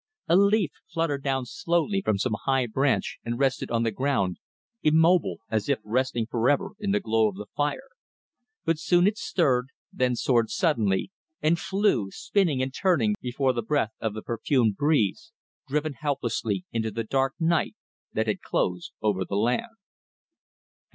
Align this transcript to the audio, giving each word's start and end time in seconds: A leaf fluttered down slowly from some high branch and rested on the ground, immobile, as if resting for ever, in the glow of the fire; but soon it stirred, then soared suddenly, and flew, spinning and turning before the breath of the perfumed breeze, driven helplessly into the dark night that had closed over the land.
A 0.27 0.35
leaf 0.35 0.71
fluttered 0.91 1.21
down 1.21 1.45
slowly 1.45 2.01
from 2.01 2.17
some 2.17 2.35
high 2.45 2.65
branch 2.65 3.19
and 3.23 3.37
rested 3.37 3.69
on 3.69 3.83
the 3.83 3.91
ground, 3.91 4.37
immobile, 4.81 5.37
as 5.47 5.69
if 5.69 5.77
resting 5.83 6.25
for 6.25 6.49
ever, 6.49 6.71
in 6.79 6.89
the 6.89 6.99
glow 6.99 7.27
of 7.27 7.35
the 7.35 7.45
fire; 7.55 7.87
but 8.65 8.79
soon 8.79 9.05
it 9.05 9.15
stirred, 9.19 9.67
then 9.93 10.15
soared 10.15 10.49
suddenly, 10.49 11.11
and 11.39 11.59
flew, 11.59 12.09
spinning 12.09 12.63
and 12.63 12.73
turning 12.73 13.13
before 13.21 13.53
the 13.53 13.61
breath 13.61 13.93
of 13.99 14.15
the 14.15 14.23
perfumed 14.23 14.75
breeze, 14.75 15.33
driven 15.67 15.93
helplessly 15.93 16.65
into 16.71 16.89
the 16.89 17.03
dark 17.03 17.35
night 17.39 17.75
that 18.11 18.25
had 18.25 18.41
closed 18.41 18.93
over 19.03 19.23
the 19.23 19.37
land. 19.37 19.77